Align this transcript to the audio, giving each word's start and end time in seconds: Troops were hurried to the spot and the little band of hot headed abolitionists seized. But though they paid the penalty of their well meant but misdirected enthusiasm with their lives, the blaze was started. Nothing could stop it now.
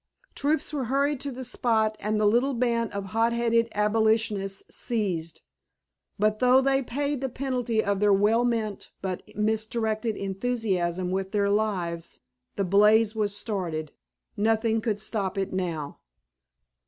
Troops 0.33 0.73
were 0.73 0.85
hurried 0.85 1.19
to 1.19 1.31
the 1.31 1.43
spot 1.43 1.95
and 1.99 2.19
the 2.19 2.25
little 2.25 2.55
band 2.55 2.91
of 2.91 3.05
hot 3.13 3.33
headed 3.33 3.69
abolitionists 3.75 4.63
seized. 4.75 5.41
But 6.17 6.39
though 6.39 6.59
they 6.59 6.81
paid 6.81 7.21
the 7.21 7.29
penalty 7.29 7.83
of 7.83 7.99
their 7.99 8.11
well 8.11 8.43
meant 8.43 8.89
but 9.03 9.21
misdirected 9.37 10.17
enthusiasm 10.17 11.11
with 11.11 11.33
their 11.33 11.51
lives, 11.51 12.19
the 12.55 12.65
blaze 12.65 13.13
was 13.13 13.37
started. 13.37 13.91
Nothing 14.35 14.81
could 14.81 14.99
stop 14.99 15.37
it 15.37 15.53
now. 15.53 15.99